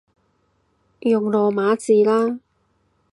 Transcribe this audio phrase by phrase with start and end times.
[1.01, 2.39] 用羅馬字啦